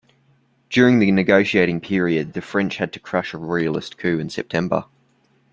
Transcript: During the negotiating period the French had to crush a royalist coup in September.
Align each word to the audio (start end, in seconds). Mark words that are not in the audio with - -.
During 0.71 0.97
the 0.97 1.11
negotiating 1.11 1.79
period 1.79 2.33
the 2.33 2.41
French 2.41 2.77
had 2.77 2.91
to 2.93 2.99
crush 2.99 3.35
a 3.35 3.37
royalist 3.37 3.99
coup 3.99 4.17
in 4.17 4.31
September. 4.31 4.85